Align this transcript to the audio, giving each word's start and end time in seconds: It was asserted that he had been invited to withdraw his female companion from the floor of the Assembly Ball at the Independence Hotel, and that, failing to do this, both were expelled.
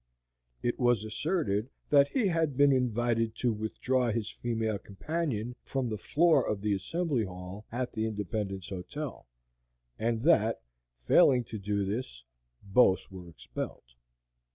It 0.63 0.79
was 0.79 1.03
asserted 1.03 1.69
that 1.91 2.07
he 2.07 2.25
had 2.25 2.57
been 2.57 2.71
invited 2.71 3.35
to 3.35 3.53
withdraw 3.53 4.09
his 4.09 4.31
female 4.31 4.79
companion 4.79 5.53
from 5.63 5.87
the 5.89 5.97
floor 5.99 6.43
of 6.43 6.61
the 6.61 6.73
Assembly 6.73 7.23
Ball 7.23 7.67
at 7.71 7.93
the 7.93 8.07
Independence 8.07 8.69
Hotel, 8.69 9.27
and 9.99 10.23
that, 10.23 10.63
failing 11.05 11.43
to 11.43 11.59
do 11.59 11.85
this, 11.85 12.25
both 12.63 13.11
were 13.11 13.29
expelled. 13.29 13.93